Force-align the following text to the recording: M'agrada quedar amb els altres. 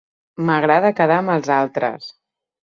M'agrada 0.45 0.91
quedar 1.01 1.19
amb 1.25 1.35
els 1.35 1.53
altres. 1.59 2.09